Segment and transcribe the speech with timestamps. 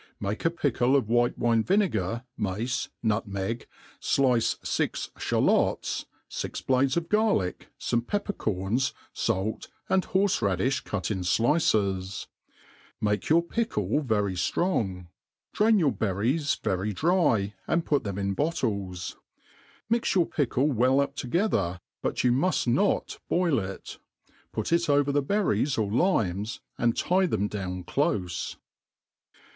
[0.19, 3.67] Make a pickle of white wine vinegar, mace, nutmeg,
[4.01, 11.11] flice fix (halots, fix blades of garlick, fome pepper corns, fait, and horfe radifh cut
[11.11, 12.25] in flices.
[12.99, 17.05] Make your pickle very ftrong > drain your ber ries MADE PLAIN AND EASY.
[17.05, 19.17] 177 ries very dry, and put them in bottles.
[19.87, 23.99] Mix your pickle well up together, but you muft not boil it;
[24.51, 28.55] put it over the berries or limes J and tie them down clofe.